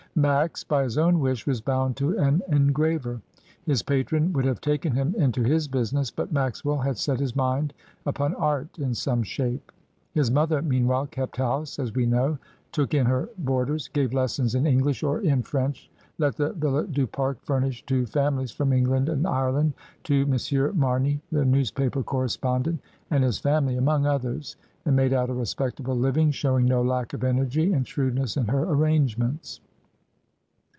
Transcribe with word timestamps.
Max, 0.13 0.61
by 0.61 0.83
his 0.83 0.97
own 0.97 1.21
wish, 1.21 1.47
was 1.47 1.61
bound 1.61 1.95
to 1.95 2.17
an 2.17 2.41
engraver. 2.49 3.21
His 3.65 3.81
patron 3.81 4.33
would 4.33 4.43
have 4.43 4.59
taken 4.59 4.91
him 4.91 5.15
into 5.17 5.41
his 5.41 5.69
business, 5.69 6.11
but 6.11 6.33
Maxwell 6.33 6.79
had 6.79 6.97
set 6.97 7.21
his 7.21 7.33
mind 7.33 7.73
upon 8.05 8.35
art 8.35 8.77
in 8.77 8.93
some 8.93 9.23
shape. 9.23 9.71
His 10.13 10.29
mother 10.29 10.61
meanwhile 10.61 11.07
kept 11.07 11.37
house, 11.37 11.79
as 11.79 11.95
we 11.95 12.05
know, 12.05 12.37
took 12.73 12.93
in 12.93 13.05
her 13.05 13.29
boarders, 13.37 13.87
gave 13.87 14.13
lessons 14.13 14.53
in 14.53 14.67
English 14.67 15.01
or 15.01 15.19
in 15.21 15.29
MONSIEUR 15.43 15.43
CARON'S 15.43 15.45
fflSTORY 15.45 15.69
OF 15.69 15.77
SOCIALISM. 15.77 15.85
20I 15.85 15.85
French, 15.85 15.91
let 16.17 16.35
the 16.35 16.53
Villa 16.59 16.87
du 16.87 17.07
Pare 17.07 17.35
furnished 17.35 17.87
to 17.87 18.05
families 18.05 18.51
from 18.51 18.73
England 18.73 19.07
and 19.07 19.25
Ireland, 19.25 19.71
to 20.03 20.25
Monsieur 20.25 20.73
Marney, 20.73 21.21
the 21.31 21.45
newspaper 21.45 22.03
correspondent, 22.03 22.81
and 23.09 23.23
his 23.23 23.39
family 23.39 23.77
among 23.77 24.05
others, 24.05 24.57
and 24.85 24.93
made 24.93 25.13
out 25.13 25.29
a 25.29 25.33
respectable 25.33 25.95
living, 25.95 26.31
showing 26.31 26.65
no 26.65 26.81
lack 26.81 27.13
of 27.13 27.23
energy 27.23 27.71
and 27.71 27.87
shrewdness 27.87 28.35
in 28.35 28.47
her 28.47 28.65
arrange 28.65 29.17
ments. 29.17 29.61